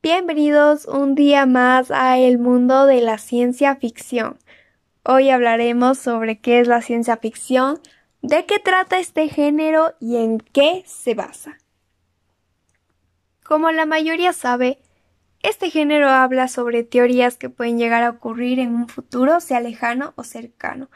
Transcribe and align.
Bienvenidos 0.00 0.86
un 0.86 1.16
día 1.16 1.44
más 1.44 1.90
a 1.90 2.18
el 2.18 2.38
mundo 2.38 2.86
de 2.86 3.00
la 3.00 3.18
ciencia 3.18 3.74
ficción. 3.74 4.38
Hoy 5.02 5.30
hablaremos 5.30 5.98
sobre 5.98 6.38
qué 6.38 6.60
es 6.60 6.68
la 6.68 6.82
ciencia 6.82 7.16
ficción, 7.16 7.80
de 8.22 8.46
qué 8.46 8.60
trata 8.60 9.00
este 9.00 9.28
género 9.28 9.94
y 9.98 10.18
en 10.18 10.38
qué 10.38 10.84
se 10.86 11.14
basa. 11.14 11.58
Como 13.44 13.72
la 13.72 13.86
mayoría 13.86 14.32
sabe, 14.32 14.78
este 15.42 15.68
género 15.68 16.08
habla 16.08 16.46
sobre 16.46 16.84
teorías 16.84 17.36
que 17.36 17.50
pueden 17.50 17.76
llegar 17.76 18.04
a 18.04 18.10
ocurrir 18.10 18.60
en 18.60 18.76
un 18.76 18.88
futuro, 18.88 19.40
sea 19.40 19.60
lejano 19.60 20.12
o 20.14 20.22
cercano. 20.22 20.90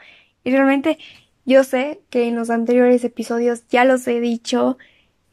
Y 0.45 0.51
realmente 0.51 0.97
yo 1.43 1.65
sé 1.65 1.99
que 2.09 2.29
en 2.29 2.35
los 2.35 2.49
anteriores 2.49 3.03
episodios 3.03 3.67
ya 3.67 3.83
los 3.83 4.07
he 4.07 4.21
dicho, 4.21 4.77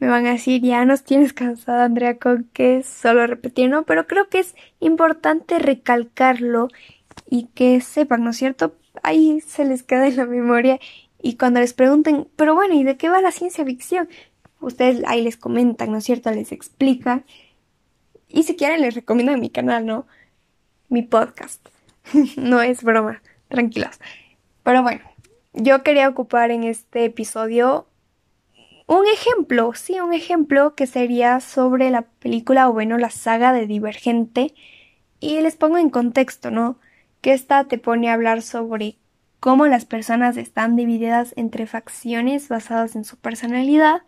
me 0.01 0.07
van 0.07 0.25
a 0.25 0.31
decir, 0.31 0.63
ya 0.63 0.83
nos 0.83 1.03
tienes 1.03 1.31
cansada, 1.31 1.85
Andrea, 1.85 2.17
con 2.17 2.49
que 2.53 2.81
solo 2.81 3.27
repetir, 3.27 3.69
¿no? 3.69 3.83
Pero 3.83 4.07
creo 4.07 4.29
que 4.29 4.39
es 4.39 4.55
importante 4.79 5.59
recalcarlo 5.59 6.69
y 7.29 7.45
que 7.53 7.79
sepan, 7.81 8.23
¿no 8.23 8.31
es 8.31 8.37
cierto? 8.37 8.75
Ahí 9.03 9.41
se 9.41 9.63
les 9.63 9.83
queda 9.83 10.07
en 10.07 10.17
la 10.17 10.25
memoria 10.25 10.79
y 11.21 11.37
cuando 11.37 11.59
les 11.59 11.73
pregunten, 11.73 12.27
pero 12.35 12.55
bueno, 12.55 12.73
¿y 12.73 12.83
de 12.83 12.97
qué 12.97 13.09
va 13.09 13.21
la 13.21 13.29
ciencia 13.29 13.63
ficción? 13.63 14.09
Ustedes 14.59 15.03
ahí 15.05 15.21
les 15.21 15.37
comentan, 15.37 15.91
¿no 15.91 15.99
es 15.99 16.03
cierto? 16.03 16.31
Les 16.31 16.51
explican. 16.51 17.23
Y 18.27 18.41
si 18.41 18.55
quieren 18.55 18.81
les 18.81 18.95
recomiendo 18.95 19.37
mi 19.37 19.51
canal, 19.51 19.85
¿no? 19.85 20.07
Mi 20.89 21.03
podcast. 21.03 21.63
no 22.37 22.59
es 22.59 22.81
broma, 22.81 23.21
tranquilos. 23.49 23.99
Pero 24.63 24.81
bueno, 24.81 25.01
yo 25.53 25.83
quería 25.83 26.09
ocupar 26.09 26.49
en 26.49 26.63
este 26.63 27.05
episodio 27.05 27.85
un 28.87 29.05
ejemplo, 29.07 29.71
sí, 29.73 29.99
un 29.99 30.13
ejemplo 30.13 30.75
que 30.75 30.87
sería 30.87 31.39
sobre 31.39 31.89
la 31.89 32.03
película 32.03 32.69
o 32.69 32.73
bueno, 32.73 32.97
la 32.97 33.09
saga 33.09 33.53
de 33.53 33.67
Divergente. 33.67 34.53
Y 35.19 35.39
les 35.41 35.55
pongo 35.55 35.77
en 35.77 35.89
contexto, 35.89 36.51
¿no? 36.51 36.77
Que 37.21 37.33
esta 37.33 37.65
te 37.65 37.77
pone 37.77 38.09
a 38.09 38.13
hablar 38.13 38.41
sobre 38.41 38.97
cómo 39.39 39.67
las 39.67 39.85
personas 39.85 40.37
están 40.37 40.75
divididas 40.75 41.33
entre 41.35 41.67
facciones 41.67 42.47
basadas 42.47 42.95
en 42.95 43.05
su 43.05 43.17
personalidad 43.17 44.03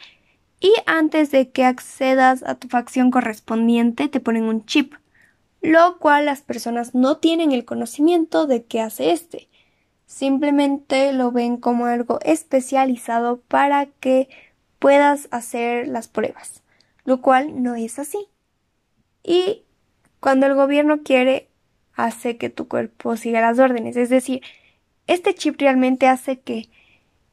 y 0.60 0.72
antes 0.86 1.32
de 1.32 1.50
que 1.52 1.66
accedas 1.66 2.44
a 2.44 2.56
tu 2.56 2.70
facción 2.70 3.12
correspondiente 3.12 4.08
te 4.08 4.20
ponen 4.20 4.44
un 4.44 4.66
chip, 4.66 4.94
lo 5.62 5.98
cual 5.98 6.26
las 6.26 6.42
personas 6.42 6.96
no 6.96 7.18
tienen 7.18 7.52
el 7.52 7.66
conocimiento 7.66 8.48
de 8.48 8.64
qué 8.64 8.80
hace 8.80 9.12
este. 9.12 9.50
Simplemente 10.06 11.12
lo 11.14 11.32
ven 11.32 11.58
como 11.58 11.88
algo 11.88 12.20
especializado 12.24 13.42
para 13.42 13.88
que 13.88 14.30
puedas 14.84 15.30
hacer 15.32 15.88
las 15.88 16.10
pruebas, 16.10 16.62
lo 17.06 17.22
cual 17.22 17.64
no 17.64 17.76
es 17.76 18.00
así. 18.00 18.28
Y 19.24 19.64
cuando 20.20 20.46
el 20.46 20.56
gobierno 20.56 21.04
quiere, 21.04 21.48
hace 21.94 22.36
que 22.36 22.50
tu 22.50 22.68
cuerpo 22.68 23.16
siga 23.16 23.40
las 23.40 23.60
órdenes. 23.60 23.96
Es 23.96 24.10
decir, 24.10 24.42
este 25.08 25.36
chip 25.36 25.58
realmente 25.62 26.08
hace 26.08 26.42
que 26.42 26.68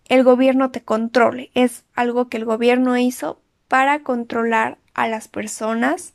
el 0.04 0.22
gobierno 0.22 0.70
te 0.70 0.82
controle. 0.82 1.50
Es 1.54 1.84
algo 1.96 2.28
que 2.28 2.36
el 2.36 2.44
gobierno 2.44 2.96
hizo 2.96 3.40
para 3.66 4.04
controlar 4.04 4.78
a 4.94 5.08
las 5.08 5.26
personas 5.26 6.14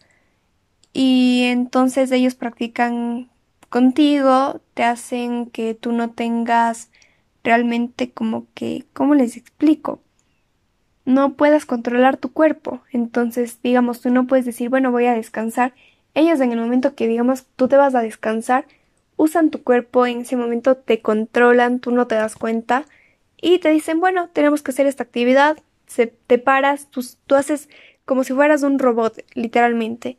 y 0.93 1.47
entonces 1.47 2.13
ellos 2.13 2.35
practican 2.35 3.29
contigo, 3.67 4.61
te 4.73 4.85
hacen 4.85 5.47
que 5.47 5.73
tú 5.73 5.91
no 5.91 6.11
tengas 6.11 6.91
realmente 7.43 8.11
como 8.11 8.47
que, 8.53 8.85
¿cómo 8.93 9.15
les 9.15 9.35
explico? 9.35 9.99
No 11.05 11.33
puedas 11.33 11.65
controlar 11.65 12.17
tu 12.17 12.33
cuerpo. 12.33 12.81
Entonces, 12.91 13.59
digamos, 13.63 14.01
tú 14.01 14.09
no 14.09 14.27
puedes 14.27 14.45
decir, 14.45 14.69
bueno, 14.69 14.91
voy 14.91 15.05
a 15.05 15.13
descansar. 15.13 15.73
Ellos 16.13 16.39
en 16.41 16.51
el 16.51 16.59
momento 16.59 16.95
que, 16.95 17.07
digamos, 17.07 17.45
tú 17.55 17.67
te 17.67 17.77
vas 17.77 17.95
a 17.95 18.01
descansar, 18.01 18.65
usan 19.15 19.51
tu 19.51 19.63
cuerpo, 19.63 20.05
en 20.05 20.21
ese 20.21 20.35
momento 20.35 20.75
te 20.75 21.01
controlan, 21.01 21.79
tú 21.79 21.91
no 21.91 22.07
te 22.07 22.15
das 22.15 22.35
cuenta 22.35 22.85
y 23.41 23.59
te 23.59 23.69
dicen, 23.69 23.99
bueno, 23.99 24.29
tenemos 24.29 24.61
que 24.61 24.71
hacer 24.71 24.87
esta 24.87 25.03
actividad, 25.03 25.57
se, 25.87 26.07
te 26.07 26.39
paras, 26.39 26.89
tú, 26.89 27.05
tú 27.27 27.35
haces 27.35 27.69
como 28.05 28.23
si 28.23 28.33
fueras 28.33 28.63
un 28.63 28.79
robot, 28.79 29.23
literalmente. 29.33 30.17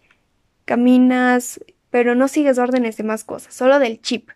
Caminas, 0.65 1.61
pero 1.91 2.15
no 2.15 2.29
sigues 2.29 2.59
órdenes 2.59 2.97
de 2.97 3.05
más 3.05 3.25
cosas, 3.25 3.55
solo 3.55 3.79
del 3.79 4.01
chip 4.01 4.31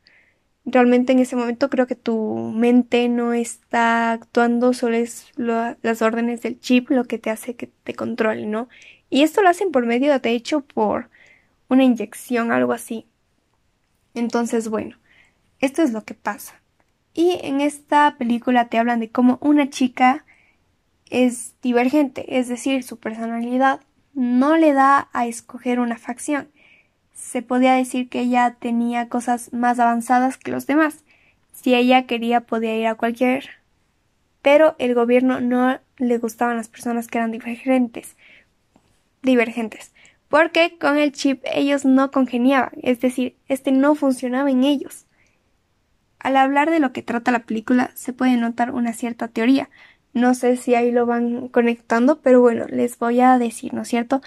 realmente 0.70 1.12
en 1.12 1.19
ese 1.19 1.36
momento 1.36 1.70
creo 1.70 1.86
que 1.86 1.94
tu 1.94 2.53
mente 2.54 3.08
no 3.08 3.32
está 3.32 4.12
actuando, 4.12 4.72
solo 4.72 4.97
es 4.97 5.32
las 5.36 6.03
órdenes 6.03 6.42
del 6.42 6.58
chip 6.60 6.91
lo 6.91 7.04
que 7.04 7.19
te 7.19 7.31
hace 7.31 7.56
que 7.56 7.69
te 7.84 7.94
controle, 7.94 8.47
¿no? 8.47 8.69
Y 9.10 9.22
esto 9.22 9.42
lo 9.42 9.48
hacen 9.48 9.72
por 9.72 9.86
medio, 9.86 10.19
de 10.19 10.31
hecho, 10.31 10.60
por 10.60 11.10
una 11.69 11.84
inyección, 11.84 12.53
algo 12.53 12.72
así. 12.72 13.06
Entonces, 14.14 14.69
bueno, 14.69 14.97
esto 15.60 15.82
es 15.82 15.92
lo 15.92 16.04
que 16.04 16.14
pasa. 16.14 16.60
Y 17.12 17.38
en 17.42 17.60
esta 17.60 18.16
película 18.19 18.69
te 18.69 18.78
hablan 18.78 19.00
de 19.00 19.10
cómo 19.10 19.38
una 19.41 19.69
chica 19.69 20.25
es 21.10 21.54
divergente, 21.60 22.38
es 22.38 22.48
decir, 22.48 22.84
su 22.84 22.98
personalidad 22.98 23.81
no 24.14 24.56
le 24.56 24.72
da 24.72 25.08
a 25.12 25.26
escoger 25.26 25.81
una 25.81 25.98
facción 25.98 26.48
se 27.15 27.43
podía 27.43 27.75
decir 27.75 28.09
que 28.09 28.21
ella 28.21 28.56
tenía 28.59 29.09
cosas 29.09 29.53
más 29.53 29.78
avanzadas 29.78 30.37
que 30.37 30.50
los 30.50 30.66
demás. 30.66 31.04
Si 31.53 31.75
ella 31.75 32.06
quería 32.06 32.43
podía 32.43 32.76
ir 32.76 32.87
a 32.87 32.94
cualquier. 32.94 33.50
Pero 34.43 34.75
el 34.78 34.94
gobierno 34.94 35.41
no 35.41 35.78
le 35.99 36.19
gustaban 36.19 36.56
las 36.56 36.69
personas 36.69 37.09
que 37.09 37.19
eran 37.19 37.31
divergentes. 37.31 38.16
Divergentes. 39.22 39.93
Porque 40.28 40.78
con 40.78 40.97
el 40.97 41.12
chip 41.12 41.43
ellos 41.44 41.84
no 41.84 42.10
congeniaban, 42.12 42.70
es 42.82 43.00
decir, 43.00 43.37
este 43.49 43.72
no 43.72 43.97
funcionaba 43.97 44.50
en 44.50 44.62
ellos. 44.62 45.06
Al 46.20 46.37
hablar 46.37 46.70
de 46.70 46.78
lo 46.78 46.93
que 46.93 47.03
trata 47.03 47.32
la 47.32 47.41
película 47.44 47.91
se 47.94 48.12
puede 48.12 48.37
notar 48.37 48.70
una 48.70 48.93
cierta 48.93 49.26
teoría. 49.26 49.69
No 50.12 50.34
sé 50.34 50.56
si 50.56 50.75
ahí 50.75 50.93
lo 50.93 51.04
van 51.06 51.49
conectando, 51.49 52.20
pero 52.20 52.41
bueno, 52.41 52.66
les 52.69 52.99
voy 52.99 53.20
a 53.20 53.38
decir, 53.38 53.75
¿no 53.75 53.82
es 53.82 53.88
cierto? 53.88 54.22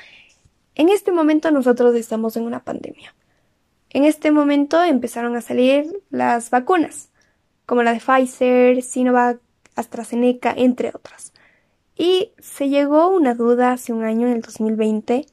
En 0.76 0.90
este 0.90 1.12
momento 1.12 1.52
nosotros 1.52 1.96
estamos 1.96 2.36
en 2.36 2.44
una 2.44 2.64
pandemia. 2.64 3.14
En 3.92 4.06
este 4.06 4.32
momento 4.32 4.84
empezaron 4.84 5.36
a 5.36 5.42
salir 5.42 6.02
las 6.10 6.50
vacunas, 6.50 7.10
como 7.66 7.84
la 7.84 7.94
de 7.94 8.00
Pfizer, 8.00 8.82
Sinovac, 8.82 9.40
AstraZeneca, 9.76 10.52
entre 10.56 10.90
otras. 10.90 11.34
Y 11.96 12.32
se 12.40 12.70
llegó 12.70 13.10
una 13.10 13.36
duda 13.36 13.72
hace 13.72 13.94
un 13.94 14.04
año, 14.04 14.28
en 14.28 14.34
el 14.34 14.42
2020, 14.42 15.28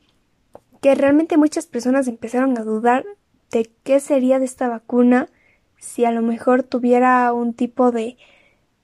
que 0.83 0.95
realmente 0.95 1.39
muchas 1.39 1.67
personas 1.67 2.07
empezaron 2.07 2.59
a 2.59 2.65
dudar 2.65 3.05
de 3.51 3.71
qué 3.83 3.99
sería 3.99 4.39
de 4.39 4.45
esta 4.45 4.69
vacuna 4.69 5.29
si 5.79 6.05
a 6.05 6.11
lo 6.11 6.21
mejor 6.21 6.63
tuviera 6.63 7.33
un 7.33 7.55
tipo 7.55 7.91
de, 7.91 8.19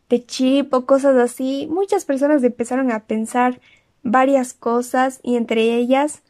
de 0.08 0.24
chip 0.24 0.72
o 0.72 0.86
cosas 0.86 1.16
así. 1.16 1.68
Muchas 1.70 2.06
personas 2.06 2.42
empezaron 2.42 2.90
a 2.90 3.04
pensar 3.04 3.60
varias 4.02 4.54
cosas 4.54 5.20
y 5.22 5.36
entre 5.36 5.74
ellas 5.74 6.22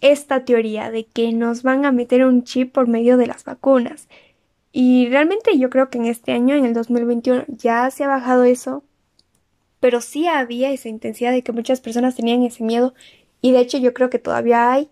esta 0.00 0.44
teoría 0.44 0.90
de 0.90 1.04
que 1.06 1.32
nos 1.32 1.62
van 1.62 1.84
a 1.84 1.92
meter 1.92 2.24
un 2.24 2.44
chip 2.44 2.72
por 2.72 2.88
medio 2.88 3.16
de 3.16 3.26
las 3.26 3.44
vacunas. 3.44 4.08
Y 4.72 5.08
realmente 5.08 5.58
yo 5.58 5.70
creo 5.70 5.88
que 5.90 5.98
en 5.98 6.06
este 6.06 6.32
año, 6.32 6.56
en 6.56 6.64
el 6.64 6.74
2021, 6.74 7.44
ya 7.48 7.90
se 7.90 8.04
ha 8.04 8.08
bajado 8.08 8.44
eso, 8.44 8.82
pero 9.80 10.00
sí 10.00 10.26
había 10.26 10.72
esa 10.72 10.88
intensidad 10.88 11.30
de 11.32 11.42
que 11.42 11.52
muchas 11.52 11.80
personas 11.80 12.16
tenían 12.16 12.42
ese 12.42 12.64
miedo. 12.64 12.94
Y 13.40 13.52
de 13.52 13.60
hecho 13.60 13.78
yo 13.78 13.94
creo 13.94 14.10
que 14.10 14.18
todavía 14.18 14.72
hay 14.72 14.90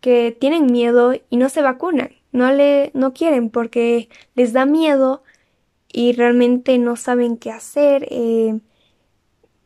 que 0.00 0.36
tienen 0.38 0.66
miedo 0.66 1.14
y 1.30 1.36
no 1.38 1.48
se 1.48 1.62
vacunan, 1.62 2.10
no 2.32 2.52
le 2.52 2.90
no 2.94 3.14
quieren 3.14 3.50
porque 3.50 4.08
les 4.34 4.52
da 4.52 4.66
miedo 4.66 5.22
y 5.92 6.12
realmente 6.12 6.76
no 6.78 6.96
saben 6.96 7.38
qué 7.38 7.50
hacer, 7.50 8.06
eh, 8.10 8.60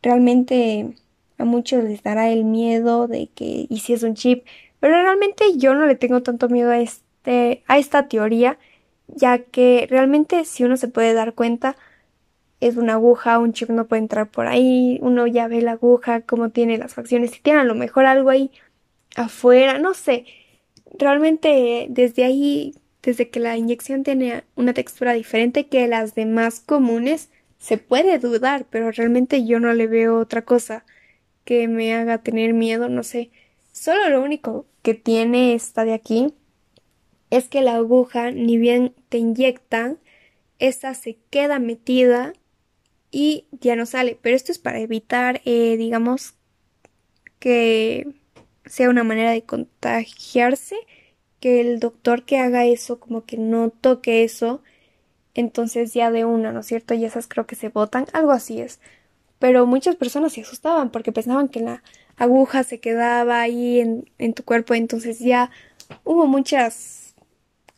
realmente 0.03 0.95
a 1.39 1.45
muchos 1.45 1.83
les 1.85 2.03
dará 2.03 2.31
el 2.31 2.45
miedo 2.45 3.09
de 3.09 3.29
que 3.35 3.67
y 3.69 3.79
si 3.81 3.95
es 3.95 4.03
un 4.03 4.15
chip 4.15 4.45
pero 4.81 4.95
realmente 5.03 5.57
yo 5.57 5.75
no 5.75 5.87
le 5.87 5.95
tengo 5.97 6.23
tanto 6.23 6.49
miedo 6.49 6.71
a, 6.71 6.79
este, 6.81 7.63
a 7.67 7.79
esta 7.79 8.09
teoría, 8.09 8.59
ya 9.09 9.39
que 9.39 9.87
realmente 9.91 10.45
si 10.45 10.65
uno 10.65 10.77
se 10.77 10.89
puede 10.89 11.15
dar 11.15 11.35
cuenta, 11.35 11.77
es 12.61 12.77
una 12.77 12.95
aguja, 12.95 13.39
un 13.39 13.53
chip 13.53 13.71
no 13.71 13.87
puede 13.87 14.03
entrar 14.03 14.31
por 14.31 14.47
ahí, 14.47 14.99
uno 15.03 15.27
ya 15.27 15.49
ve 15.49 15.63
la 15.63 15.73
aguja, 15.73 16.23
cómo 16.23 16.51
tiene 16.51 16.79
las 16.79 16.95
facciones, 16.95 17.31
si 17.33 17.41
tiene 17.41 17.61
a 17.61 17.65
lo 17.65 17.75
mejor 17.75 18.07
algo 18.07 18.31
ahí 18.31 18.51
afuera, 19.17 19.79
no 19.79 19.95
sé. 19.95 20.27
Realmente 20.99 21.87
desde 21.91 22.25
ahí, 22.25 22.75
desde 23.03 23.31
que 23.31 23.41
la 23.41 23.57
inyección 23.57 24.03
tiene 24.05 24.45
una 24.57 24.75
textura 24.75 25.13
diferente 25.13 25.69
que 25.69 25.87
las 25.89 26.15
demás 26.15 26.61
comunes, 26.61 27.31
se 27.59 27.79
puede 27.79 28.19
dudar, 28.19 28.67
pero 28.71 28.91
realmente 28.93 29.45
yo 29.45 29.61
no 29.61 29.73
le 29.75 29.87
veo 29.87 30.19
otra 30.19 30.43
cosa 30.43 30.85
que 31.45 31.69
me 31.69 31.95
haga 31.95 32.19
tener 32.19 32.55
miedo, 32.55 32.89
no 32.89 33.03
sé. 33.03 33.31
Solo 33.73 34.09
lo 34.11 34.23
único 34.23 34.67
que 34.83 34.95
tiene 34.95 35.55
esta 35.55 35.85
de 35.85 35.95
aquí 35.95 36.35
es 37.31 37.49
que 37.49 37.61
la 37.63 37.77
aguja, 37.77 38.31
ni 38.31 38.59
bien 38.59 38.95
te 39.09 39.19
inyectan, 39.19 39.99
esta 40.59 40.95
se 40.95 41.19
queda 41.31 41.59
metida 41.59 42.33
y 43.11 43.47
ya 43.53 43.77
no 43.77 43.87
sale. 43.87 44.19
Pero 44.21 44.37
esto 44.37 44.53
es 44.53 44.59
para 44.59 44.81
evitar, 44.81 45.41
eh, 45.45 45.77
digamos, 45.77 46.35
que 47.39 48.09
sea 48.67 48.91
una 48.91 49.05
manera 49.05 49.31
de 49.31 49.43
contagiarse, 49.43 50.77
que 51.41 51.61
el 51.61 51.81
doctor 51.81 52.25
que 52.25 52.39
haga 52.39 52.67
eso 52.67 52.99
como 52.99 53.25
que 53.25 53.37
no 53.37 53.71
toque 53.71 54.25
eso, 54.25 54.63
entonces 55.35 55.95
ya 55.95 56.11
de 56.11 56.25
una, 56.25 56.53
¿no 56.53 56.61
es 56.61 56.67
cierto? 56.67 56.95
Y 56.95 57.05
esas 57.05 57.29
creo 57.29 57.47
que 57.47 57.57
se 57.57 57.69
botan, 57.69 58.07
algo 58.13 58.33
así 58.33 58.61
es. 58.61 58.81
Pero 59.39 59.67
muchas 59.67 59.97
personas 59.97 60.33
se 60.33 60.43
asustaban 60.43 60.91
porque 60.91 61.13
pensaban 61.13 61.49
que 61.49 61.61
la 61.61 61.83
aguja 62.19 62.65
se 62.65 62.81
quedaba 62.81 63.41
ahí 63.41 63.81
en, 63.81 64.35
tu 64.35 64.45
cuerpo, 64.45 64.75
entonces 64.75 65.21
ya 65.21 65.51
hubo 66.05 66.27
muchas 66.27 67.15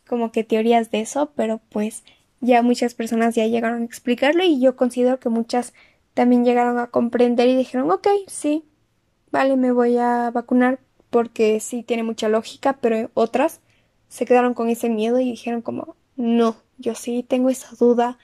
como 0.07 0.31
que 0.31 0.43
teorías 0.43 0.91
de 0.91 1.01
eso, 1.01 1.31
pero 1.35 1.61
pues 1.69 2.03
ya 2.41 2.61
muchas 2.63 2.95
personas 2.95 3.35
ya 3.35 3.45
llegaron 3.45 3.83
a 3.83 3.85
explicarlo 3.85 4.43
y 4.43 4.59
yo 4.59 4.75
considero 4.75 5.19
que 5.19 5.29
muchas 5.29 5.73
también 6.13 6.43
llegaron 6.43 6.79
a 6.79 6.87
comprender 6.87 7.47
y 7.47 7.55
dijeron, 7.55 7.89
ok, 7.91 8.07
sí, 8.27 8.65
vale, 9.31 9.55
me 9.55 9.71
voy 9.71 9.97
a 9.97 10.31
vacunar 10.31 10.79
porque 11.09 11.59
sí 11.59 11.83
tiene 11.83 12.03
mucha 12.03 12.27
lógica, 12.27 12.77
pero 12.81 13.09
otras 13.13 13.61
se 14.09 14.25
quedaron 14.25 14.53
con 14.53 14.69
ese 14.69 14.89
miedo 14.89 15.19
y 15.19 15.25
dijeron 15.31 15.61
como, 15.61 15.95
no, 16.17 16.57
yo 16.77 16.95
sí 16.95 17.23
tengo 17.23 17.49
esa 17.49 17.75
duda, 17.79 18.17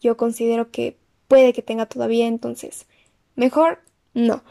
yo 0.00 0.16
considero 0.16 0.70
que 0.70 0.96
puede 1.28 1.52
que 1.52 1.62
tenga 1.62 1.86
todavía, 1.86 2.26
entonces, 2.26 2.86
mejor 3.34 3.80
no. 4.14 4.42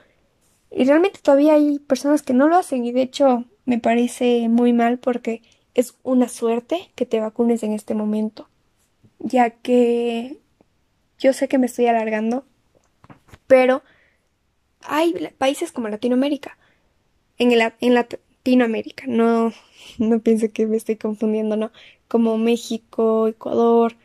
Y 0.71 0.85
realmente 0.85 1.19
todavía 1.21 1.53
hay 1.53 1.79
personas 1.79 2.21
que 2.21 2.33
no 2.33 2.47
lo 2.47 2.57
hacen 2.57 2.85
y 2.85 2.91
de 2.91 3.01
hecho 3.01 3.45
me 3.65 3.79
parece 3.79 4.49
muy 4.49 4.73
mal 4.73 4.99
porque 4.99 5.41
es 5.73 5.95
una 6.03 6.27
suerte 6.29 6.91
que 6.95 7.05
te 7.05 7.19
vacunes 7.19 7.63
en 7.63 7.73
este 7.73 7.95
momento, 7.95 8.47
ya 9.19 9.49
que 9.49 10.37
yo 11.19 11.33
sé 11.33 11.47
que 11.47 11.57
me 11.57 11.65
estoy 11.65 11.87
alargando, 11.87 12.45
pero 13.47 13.83
hay 14.81 15.13
países 15.37 15.71
como 15.71 15.89
Latinoamérica, 15.89 16.57
en, 17.37 17.51
el, 17.51 17.73
en 17.81 17.93
Latinoamérica, 17.93 19.05
no, 19.07 19.51
no 19.97 20.19
pienso 20.19 20.51
que 20.51 20.67
me 20.67 20.77
estoy 20.77 20.95
confundiendo, 20.95 21.57
no, 21.57 21.71
como 22.07 22.37
México, 22.37 23.27
Ecuador, 23.27 23.95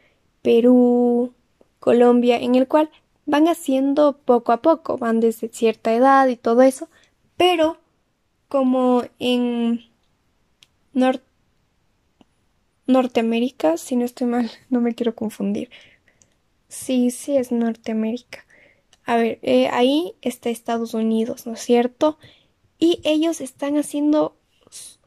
Perú, 0.42 1.34
Colombia, 1.78 2.38
en 2.38 2.54
el 2.54 2.66
cual 2.66 2.90
van 3.30 3.46
haciendo 3.46 4.18
poco 4.18 4.52
a 4.52 4.60
poco, 4.60 4.98
van 4.98 5.20
desde 5.20 5.48
cierta 5.48 5.94
edad 5.94 6.26
y 6.26 6.36
todo 6.36 6.62
eso, 6.62 6.88
pero 7.36 7.78
como 8.48 9.04
en 9.20 9.84
Norteamérica, 12.86 13.76
si 13.76 13.94
no 13.94 14.04
estoy 14.04 14.26
mal, 14.26 14.50
no 14.68 14.80
me 14.80 14.94
quiero 14.94 15.14
confundir. 15.14 15.70
Sí, 16.68 17.10
sí 17.10 17.36
es 17.36 17.52
Norteamérica. 17.52 18.44
A 19.04 19.16
ver, 19.16 19.38
eh, 19.42 19.68
ahí 19.68 20.14
está 20.22 20.50
Estados 20.50 20.94
Unidos, 20.94 21.46
¿no 21.46 21.54
es 21.54 21.60
cierto? 21.60 22.18
Y 22.78 23.00
ellos 23.04 23.40
están 23.40 23.76
haciendo 23.76 24.36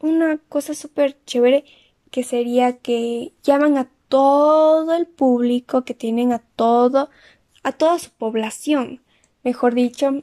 una 0.00 0.38
cosa 0.48 0.74
súper 0.74 1.16
chévere 1.24 1.64
que 2.10 2.22
sería 2.22 2.78
que 2.78 3.32
llaman 3.42 3.76
a 3.78 3.90
todo 4.08 4.94
el 4.94 5.06
público 5.06 5.84
que 5.84 5.94
tienen 5.94 6.32
a 6.32 6.38
todo 6.38 7.10
a 7.64 7.72
toda 7.72 7.98
su 7.98 8.10
población, 8.10 9.00
mejor 9.42 9.74
dicho, 9.74 10.22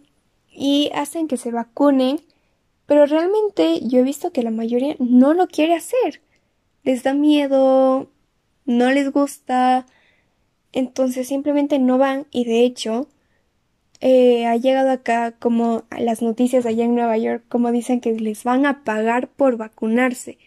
y 0.50 0.90
hacen 0.94 1.28
que 1.28 1.38
se 1.38 1.52
vacunen, 1.52 2.22
pero 2.86 3.06
realmente 3.06 3.82
yo 3.86 4.00
he 4.00 4.04
visto 4.04 4.32
que 4.32 4.44
la 4.44 4.52
mayoría 4.52 4.96
no 5.00 5.34
lo 5.34 5.48
quiere 5.48 5.76
hacer. 5.76 6.22
Les 6.84 7.04
da 7.04 7.14
miedo, 7.14 8.10
no 8.66 8.92
les 8.92 9.12
gusta, 9.12 9.86
entonces 10.72 11.28
simplemente 11.28 11.80
no 11.80 11.98
van 11.98 12.28
y 12.32 12.46
de 12.46 12.64
hecho 12.64 13.08
eh, 14.00 14.46
ha 14.46 14.56
llegado 14.56 14.90
acá 14.90 15.34
como 15.34 15.84
las 15.98 16.22
noticias 16.22 16.66
allá 16.66 16.86
en 16.86 16.96
Nueva 16.96 17.18
York 17.18 17.44
como 17.50 17.72
dicen 17.72 18.02
que 18.02 18.14
les 18.14 18.44
van 18.44 18.66
a 18.66 18.84
pagar 18.84 19.28
por 19.28 19.58
vacunarse 19.58 20.38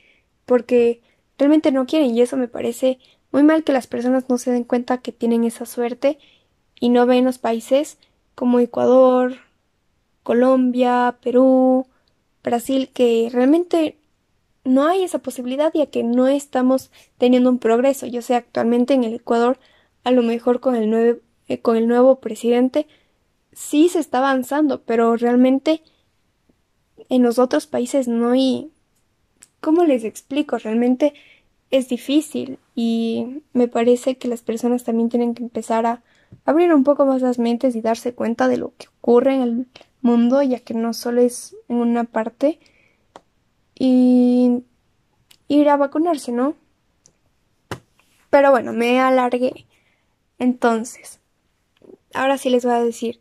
porque 0.47 1.01
realmente 1.39 1.73
no 1.73 1.87
quieren 1.87 2.15
y 2.15 2.21
eso 2.21 2.37
me 2.37 2.49
parece 2.49 2.99
muy 3.33 3.43
mal 3.43 3.65
que 3.65 3.73
las 3.73 3.87
personas 3.87 4.29
no 4.29 4.39
se 4.39 4.51
den 4.51 4.65
cuenta 4.65 4.99
que 4.99 5.13
tienen 5.13 5.45
esa 5.45 5.67
suerte 5.67 6.19
y 6.85 6.91
no 6.91 7.07
ven 7.07 7.25
los 7.25 7.39
países 7.39 7.97
como 8.35 8.61
Ecuador, 8.61 9.37
Colombia, 10.23 11.17
Perú, 11.23 11.87
Brasil, 12.43 12.91
que 12.93 13.31
realmente 13.33 13.97
no 14.65 14.87
hay 14.87 15.03
esa 15.03 15.19
posibilidad 15.21 15.73
ya 15.73 15.87
que 15.87 16.03
no 16.03 16.29
estamos 16.29 16.91
teniendo 17.17 17.49
un 17.49 17.59
progreso. 17.59 18.05
Yo 18.05 18.21
sé, 18.21 18.35
actualmente 18.35 18.93
en 18.93 19.03
el 19.03 19.15
Ecuador, 19.15 19.59
a 20.03 20.11
lo 20.11 20.23
mejor 20.23 20.61
con 20.61 20.75
el, 20.75 20.91
nuevo, 20.91 21.21
eh, 21.49 21.63
con 21.63 21.79
el 21.79 21.89
nuevo 21.89 22.21
presidente, 22.21 22.87
sí 23.55 23.89
se 23.89 23.99
está 23.99 24.19
avanzando, 24.19 24.83
pero 24.83 25.17
realmente 25.17 25.81
en 27.09 27.23
los 27.23 27.39
otros 27.39 27.67
países 27.67 28.09
no 28.09 28.33
hay... 28.33 28.73
¿Cómo 29.63 29.85
les 29.85 30.05
explico? 30.05 30.59
Realmente 30.59 31.15
es 31.71 31.89
difícil 31.89 32.59
y 32.75 33.41
me 33.55 33.69
parece 33.69 34.19
que 34.19 34.29
las 34.29 34.43
personas 34.43 34.85
también 34.85 35.09
tienen 35.09 35.33
que 35.35 35.43
empezar 35.43 35.87
a 35.87 36.03
abrir 36.45 36.73
un 36.75 36.85
poco 36.85 37.07
más 37.07 37.23
las 37.23 37.39
mentes 37.39 37.77
y 37.77 37.81
darse 37.81 38.15
cuenta 38.15 38.49
de 38.49 38.57
lo 38.57 38.73
que 38.77 38.89
ocurre 38.89 39.35
en 39.35 39.43
el 39.43 39.67
mundo, 40.01 40.43
ya 40.43 40.61
que 40.61 40.75
no 40.75 40.93
solo 40.93 41.21
es 41.21 41.57
en 41.69 41.77
una 41.77 42.05
parte, 42.05 42.59
y 43.75 44.63
ir 45.49 45.69
a 45.69 45.77
vacunarse, 45.77 46.33
¿no? 46.33 46.55
Pero 48.31 48.51
bueno, 48.51 48.73
me 48.73 49.01
alargué. 49.01 49.67
Entonces, 50.39 51.21
ahora 52.13 52.39
sí 52.39 52.51
les 52.51 52.65
voy 52.65 52.75
a 52.75 52.85
decir, 52.85 53.21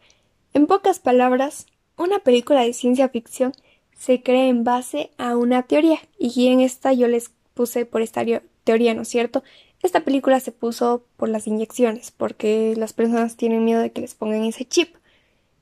en 0.54 0.68
pocas 0.68 1.00
palabras, 1.00 1.68
una 1.98 2.20
película 2.20 2.62
de 2.62 2.74
ciencia 2.74 3.10
ficción 3.10 3.54
se 3.96 4.22
crea 4.22 4.48
en 4.48 4.64
base 4.64 5.12
a 5.18 5.38
una 5.38 5.64
teoría, 5.64 6.00
y 6.18 6.48
en 6.48 6.60
esta 6.60 6.94
yo 6.94 7.08
les 7.08 7.32
puse 7.54 7.86
por 7.86 8.02
esta 8.02 8.24
teoría, 8.64 8.94
¿no 8.94 9.04
es 9.04 9.08
cierto? 9.08 9.44
Esta 9.84 10.06
película 10.06 10.40
se 10.40 10.54
puso 10.54 11.06
por 11.18 11.28
las 11.28 11.46
inyecciones, 11.46 12.12
porque 12.12 12.74
las 12.78 12.94
personas 12.94 13.36
tienen 13.36 13.66
miedo 13.66 13.82
de 13.82 13.92
que 13.92 14.02
les 14.02 14.16
pongan 14.16 14.46
ese 14.46 14.66
chip. 14.66 14.96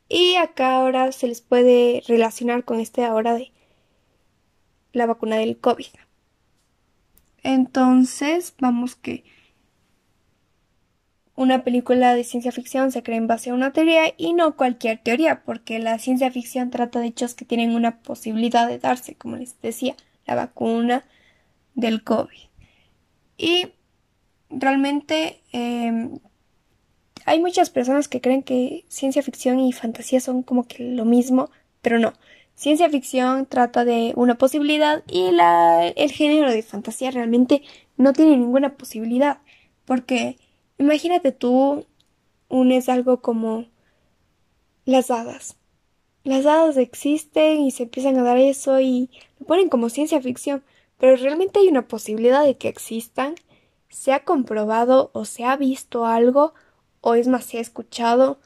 Y 0.08 0.36
acá 0.36 0.76
ahora 0.76 1.12
se 1.12 1.28
les 1.28 1.42
puede 1.42 2.04
relacionar 2.08 2.64
con 2.64 2.80
este 2.80 3.04
ahora 3.04 3.34
de 3.34 3.52
la 4.94 5.08
vacuna 5.08 5.38
del 5.38 5.58
COVID. 5.58 5.88
Entonces, 7.44 8.54
vamos 8.60 8.96
que 8.96 9.24
una 11.36 11.64
película 11.64 12.14
de 12.14 12.24
ciencia 12.24 12.52
ficción 12.52 12.92
se 12.92 13.02
crea 13.02 13.18
en 13.18 13.26
base 13.26 13.50
a 13.50 13.56
una 13.56 13.74
teoría 13.74 14.14
y 14.18 14.34
no 14.34 14.56
cualquier 14.56 15.00
teoría, 15.00 15.44
porque 15.44 15.80
la 15.80 15.98
ciencia 15.98 16.30
ficción 16.30 16.70
trata 16.70 17.00
de 17.00 17.08
hechos 17.08 17.34
que 17.34 17.46
tienen 17.46 17.74
una 17.74 18.02
posibilidad 18.02 18.68
de 18.68 18.78
darse, 18.78 19.16
como 19.16 19.38
les 19.38 19.60
decía, 19.62 19.96
la 20.28 20.36
vacuna 20.36 21.06
del 21.74 22.04
COVID. 22.04 22.38
Y 23.38 23.72
realmente 24.52 25.42
em, 25.52 26.20
hay 27.26 27.40
muchas 27.40 27.70
personas 27.70 28.08
que 28.08 28.22
creen 28.22 28.44
que 28.44 28.86
ciencia 28.88 29.24
ficción 29.24 29.60
y 29.60 29.74
fantasía 29.74 30.20
son 30.20 30.44
como 30.44 30.68
que 30.68 30.84
lo 30.84 31.06
mismo, 31.06 31.50
pero 31.82 32.00
no. 32.00 32.14
Ciencia 32.56 32.90
ficción 32.90 33.46
trata 33.46 33.86
de 33.86 34.14
una 34.16 34.38
posibilidad 34.38 35.04
y 35.08 35.32
la, 35.32 35.88
el 35.88 36.12
género 36.12 36.52
de 36.52 36.62
fantasía 36.64 37.12
realmente 37.12 37.64
no 37.98 38.14
tiene 38.14 38.38
ninguna 38.38 38.76
posibilidad. 38.76 39.40
Porque 39.86 40.38
imagínate 40.78 41.32
tú 41.32 41.86
unes 42.50 42.90
algo 42.90 43.22
como 43.22 43.66
las 44.86 45.10
hadas. 45.10 45.58
Las 46.24 46.46
hadas 46.46 46.78
existen 46.78 47.62
y 47.62 47.72
se 47.72 47.84
empiezan 47.84 48.18
a 48.18 48.24
dar 48.24 48.38
eso 48.38 48.80
y 48.80 49.10
lo 49.40 49.48
ponen 49.48 49.70
como 49.70 49.90
ciencia 49.90 50.22
ficción, 50.22 50.64
pero 51.00 51.16
realmente 51.16 51.60
hay 51.60 51.68
una 51.68 51.88
posibilidad 51.88 52.44
de 52.44 52.58
que 52.58 52.68
existan 52.68 53.36
¿Se 53.92 54.14
ha 54.14 54.24
comprobado 54.24 55.12
o 55.14 55.26
se 55.26 55.44
ha 55.44 55.58
visto 55.58 56.06
algo? 56.06 56.54
¿O 57.02 57.14
es 57.14 57.28
más, 57.28 57.46
se 57.46 57.58
ha 57.58 57.62
escuchado? 57.62 58.40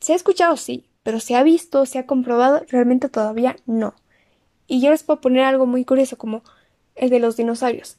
Se 0.00 0.14
ha 0.14 0.16
escuchado, 0.16 0.56
sí, 0.56 0.86
pero 1.02 1.20
se 1.20 1.36
ha 1.36 1.42
visto, 1.42 1.84
se 1.84 1.98
ha 1.98 2.06
comprobado, 2.06 2.62
realmente 2.68 3.10
todavía 3.10 3.56
no. 3.66 3.94
Y 4.66 4.80
yo 4.80 4.90
les 4.90 5.02
puedo 5.02 5.20
poner 5.20 5.44
algo 5.44 5.66
muy 5.66 5.84
curioso 5.84 6.16
como 6.16 6.42
el 6.94 7.10
de 7.10 7.18
los 7.18 7.36
dinosaurios. 7.36 7.98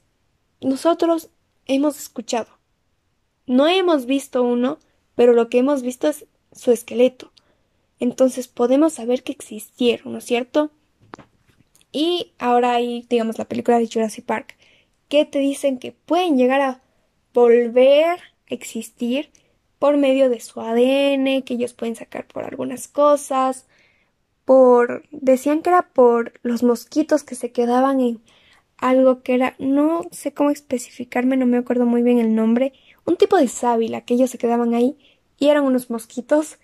Nosotros 0.60 1.30
hemos 1.66 2.00
escuchado. 2.00 2.48
No 3.46 3.68
hemos 3.68 4.06
visto 4.06 4.42
uno, 4.42 4.80
pero 5.16 5.34
lo 5.34 5.50
que 5.50 5.60
hemos 5.60 5.84
visto 5.84 6.08
es 6.08 6.26
su 6.52 6.72
esqueleto. 6.72 7.32
Entonces 8.00 8.48
podemos 8.48 8.94
saber 8.94 9.24
que 9.24 9.32
existieron, 9.32 10.14
¿no 10.14 10.18
es 10.18 10.26
cierto? 10.26 10.72
Y 11.92 12.34
ahora 12.40 12.74
hay, 12.74 13.06
digamos, 13.08 13.38
la 13.38 13.46
película 13.46 13.78
de 13.78 13.88
Jurassic 13.88 14.26
Park 14.26 14.56
que 15.12 15.26
te 15.26 15.40
dicen 15.40 15.78
que 15.78 15.92
pueden 15.92 16.38
llegar 16.38 16.62
a 16.62 16.82
volver 17.34 18.18
a 18.18 18.24
existir 18.48 19.30
por 19.78 19.98
medio 19.98 20.30
de 20.30 20.40
su 20.40 20.62
ADN, 20.62 21.44
que 21.44 21.56
ellos 21.56 21.74
pueden 21.74 21.98
sacar 21.98 22.26
por 22.28 22.46
algunas 22.46 22.88
cosas, 22.88 23.68
por 24.46 25.04
decían 25.12 25.62
que 25.62 25.70
era 25.70 25.82
por 25.90 26.40
los 26.44 26.64
mosquitos 26.64 27.24
que 27.24 27.36
se 27.36 27.52
quedaban 27.52 28.00
en 28.00 28.22
algo 28.78 29.22
que 29.22 29.36
era 29.36 29.56
no 29.60 30.04
sé 30.12 30.34
cómo 30.34 30.50
especificarme, 30.50 31.36
no 31.36 31.46
me 31.46 31.58
acuerdo 31.58 31.86
muy 31.86 32.04
bien 32.04 32.18
el 32.18 32.34
nombre, 32.34 32.72
un 33.06 33.18
tipo 33.18 33.36
de 33.36 33.50
sábila 33.50 34.02
que 34.06 34.14
ellos 34.14 34.30
se 34.30 34.38
quedaban 34.38 34.74
ahí 34.74 34.98
y 35.38 35.50
eran 35.50 35.66
unos 35.66 35.90
mosquitos 35.90 36.58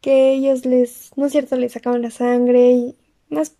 que 0.00 0.32
ellos 0.34 0.64
les, 0.64 1.10
no 1.16 1.26
es 1.26 1.32
cierto, 1.32 1.56
les 1.56 1.72
sacaban 1.72 2.02
la 2.02 2.12
sangre 2.12 2.70
y 2.70 2.96
más 3.30 3.56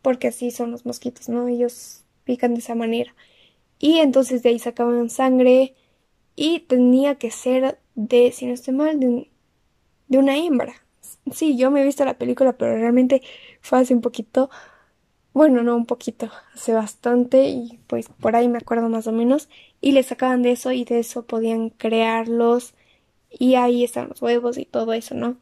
porque 0.00 0.28
así 0.28 0.52
son 0.52 0.70
los 0.70 0.86
mosquitos, 0.86 1.28
¿no? 1.28 1.48
Ellos 1.48 2.04
pican 2.24 2.54
de 2.54 2.60
esa 2.60 2.76
manera. 2.76 3.12
Y 3.82 3.98
entonces 3.98 4.44
de 4.44 4.50
ahí 4.50 4.60
sacaban 4.60 5.10
sangre 5.10 5.74
y 6.36 6.60
tenía 6.60 7.16
que 7.16 7.32
ser 7.32 7.80
de, 7.96 8.30
si 8.30 8.46
no 8.46 8.54
estoy 8.54 8.74
mal, 8.74 9.00
de, 9.00 9.28
de 10.06 10.18
una 10.18 10.36
hembra. 10.38 10.86
Sí, 11.32 11.56
yo 11.56 11.72
me 11.72 11.82
he 11.82 11.84
visto 11.84 12.04
la 12.04 12.16
película, 12.16 12.52
pero 12.56 12.76
realmente 12.76 13.22
fue 13.60 13.80
hace 13.80 13.92
un 13.92 14.00
poquito, 14.00 14.50
bueno, 15.34 15.64
no 15.64 15.74
un 15.74 15.86
poquito, 15.86 16.30
hace 16.54 16.72
bastante 16.72 17.48
y 17.48 17.80
pues 17.88 18.08
por 18.20 18.36
ahí 18.36 18.46
me 18.48 18.58
acuerdo 18.58 18.88
más 18.88 19.08
o 19.08 19.12
menos. 19.12 19.48
Y 19.80 19.90
le 19.92 20.04
sacaban 20.04 20.42
de 20.42 20.52
eso 20.52 20.70
y 20.70 20.84
de 20.84 21.00
eso 21.00 21.26
podían 21.26 21.70
crearlos 21.70 22.74
y 23.30 23.56
ahí 23.56 23.82
están 23.82 24.10
los 24.10 24.22
huevos 24.22 24.58
y 24.58 24.64
todo 24.64 24.92
eso, 24.92 25.16
¿no? 25.16 25.38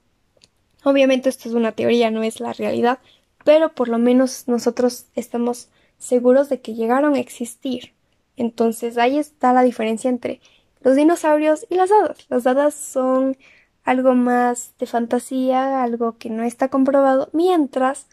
Obviamente 0.82 1.28
esto 1.28 1.47
es 1.50 1.54
una 1.54 1.73
teoría, 1.73 2.11
no 2.11 2.23
es 2.23 2.40
la 2.40 2.54
realidad, 2.54 3.00
pero 3.44 3.75
por 3.75 3.88
lo 3.88 3.99
menos 3.99 4.49
nosotros 4.49 5.09
estamos 5.14 5.68
seguros 5.99 6.49
de 6.49 6.62
que 6.62 6.75
llegaron 6.75 7.16
a 7.16 7.20
existir. 7.20 7.92
Entonces 8.40 8.97
ahí 8.97 9.18
está 9.18 9.52
la 9.52 9.62
diferencia 9.62 10.09
entre 10.09 10.40
los 10.80 10.97
dinosaurios 10.97 11.66
y 11.68 11.75
las 11.75 11.92
hadas. 11.92 12.26
Las 12.30 12.47
hadas 12.47 12.75
son 12.75 13.37
algo 13.85 14.14
más 14.14 14.73
de 14.78 14.87
fantasía, 14.87 15.82
algo 15.82 16.16
que 16.16 16.30
no 16.30 16.42
está 16.42 16.68
comprobado, 16.68 17.28
mientras 17.35 18.06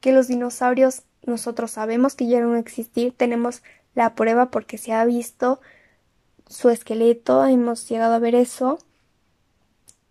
que 0.00 0.12
los 0.12 0.26
dinosaurios 0.26 1.02
nosotros 1.26 1.72
sabemos 1.72 2.14
que 2.14 2.24
llegaron 2.24 2.54
a 2.54 2.60
existir, 2.60 3.12
tenemos 3.14 3.62
la 3.94 4.14
prueba 4.14 4.50
porque 4.50 4.78
se 4.78 4.92
ha 4.94 5.04
visto 5.04 5.60
su 6.48 6.70
esqueleto, 6.70 7.44
hemos 7.44 7.86
llegado 7.86 8.14
a 8.14 8.18
ver 8.18 8.34
eso 8.34 8.78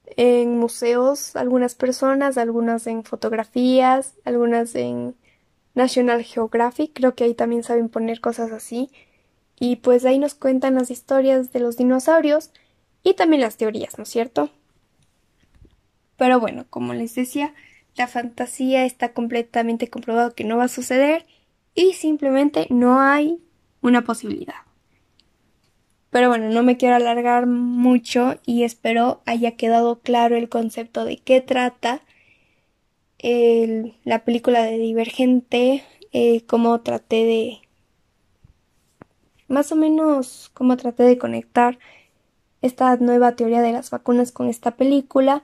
en 0.05 0.59
museos, 0.59 1.35
algunas 1.35 1.73
personas, 1.73 2.37
algunas 2.37 2.85
en 2.85 3.03
fotografías, 3.03 4.13
algunas 4.23 4.75
en 4.75 5.15
National 5.73 6.23
Geographic, 6.23 6.91
creo 6.93 7.15
que 7.15 7.23
ahí 7.23 7.33
también 7.33 7.63
saben 7.63 7.89
poner 7.89 8.21
cosas 8.21 8.51
así. 8.51 8.91
Y 9.63 9.77
pues 9.77 10.03
ahí 10.03 10.19
nos 10.19 10.35
cuentan 10.35 10.75
las 10.75 10.91
historias 10.91 11.53
de 11.53 11.61
los 11.61 11.77
dinosaurios 11.77 12.51
y 13.01 13.13
también 13.13 13.39
las 13.39 13.55
teorías, 13.55 13.97
¿no 13.97 14.03
es 14.03 14.09
cierto? 14.09 14.49
Pero 16.17 16.41
bueno, 16.41 16.65
como 16.69 16.93
les 16.93 17.15
decía, 17.15 17.53
la 17.95 18.07
fantasía 18.07 18.83
está 18.83 19.13
completamente 19.13 19.89
comprobado 19.89 20.35
que 20.35 20.43
no 20.43 20.57
va 20.57 20.65
a 20.65 20.67
suceder 20.67 21.25
y 21.75 21.93
simplemente 21.93 22.67
no 22.71 22.99
hay 22.99 23.39
una 23.79 24.03
posibilidad. 24.03 24.65
Pero 26.09 26.27
bueno, 26.27 26.49
no 26.49 26.61
me 26.63 26.75
quiero 26.75 26.97
alargar 26.97 27.47
mucho 27.47 28.35
y 28.45 28.63
espero 28.63 29.21
haya 29.25 29.55
quedado 29.55 30.01
claro 30.01 30.35
el 30.35 30.49
concepto 30.49 31.05
de 31.05 31.19
qué 31.19 31.39
trata 31.39 32.01
la 34.03 34.25
película 34.25 34.63
de 34.63 34.77
Divergente, 34.77 35.85
eh, 36.11 36.45
cómo 36.47 36.81
traté 36.81 37.23
de... 37.23 37.62
más 39.47 39.71
o 39.71 39.75
menos 39.75 40.51
cómo 40.53 40.77
traté 40.77 41.03
de 41.03 41.17
conectar 41.17 41.79
esta 42.61 42.95
nueva 42.97 43.35
teoría 43.35 43.61
de 43.61 43.73
las 43.73 43.89
vacunas 43.89 44.31
con 44.31 44.47
esta 44.47 44.71
película. 44.71 45.43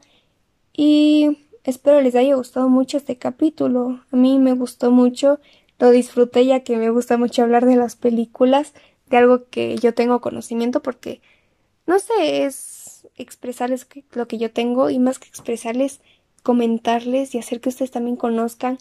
Y 0.74 1.46
espero 1.64 2.02
les 2.02 2.16
haya 2.16 2.36
gustado 2.36 2.70
mucho 2.70 2.98
este 2.98 3.18
capítulo. 3.18 4.02
A 4.12 4.16
mí 4.16 4.40
me 4.40 4.54
gustó 4.54 4.92
mucho, 4.92 5.40
lo 5.78 5.92
disfruté 5.92 6.46
ya 6.46 6.62
que 6.62 6.78
me 6.78 6.90
gusta 6.90 7.18
mucho 7.18 7.44
hablar 7.44 7.66
de 7.66 7.76
las 7.76 7.96
películas 7.96 8.74
de 9.08 9.18
algo 9.18 9.46
que 9.50 9.76
yo 9.78 9.94
tengo 9.94 10.22
conocimiento 10.22 10.82
porque, 10.82 11.22
no 11.88 12.00
sé, 12.00 12.46
es 12.46 13.08
expresarles 13.16 13.88
lo 14.14 14.28
que 14.28 14.38
yo 14.38 14.52
tengo 14.52 14.90
y 14.90 15.00
más 15.00 15.20
que 15.20 15.28
expresarles, 15.28 16.00
comentarles 16.44 17.36
y 17.36 17.40
hacer 17.40 17.60
que 17.60 17.70
ustedes 17.70 17.92
también 17.92 18.16
conozcan 18.16 18.78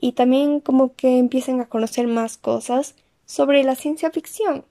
y 0.00 0.12
también 0.12 0.60
como 0.60 0.94
que 0.94 1.18
empiecen 1.18 1.60
a 1.60 1.68
conocer 1.68 2.06
más 2.06 2.38
cosas 2.38 2.94
sobre 3.30 3.62
la 3.62 3.76
ciencia 3.76 4.10
ficción. 4.10 4.64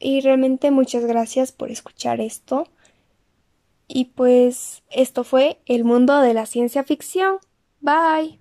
Y 0.00 0.20
realmente 0.20 0.72
muchas 0.72 1.04
gracias 1.04 1.52
por 1.52 1.70
escuchar 1.70 2.20
esto. 2.20 2.66
Y 3.86 4.06
pues 4.06 4.82
esto 4.90 5.22
fue 5.22 5.60
el 5.66 5.84
mundo 5.84 6.20
de 6.22 6.34
la 6.34 6.44
ciencia 6.44 6.82
ficción. 6.82 7.38
Bye. 7.80 8.39